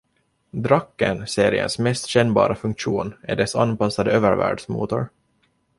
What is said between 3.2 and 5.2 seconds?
är dess anpassade övervärldsmotor.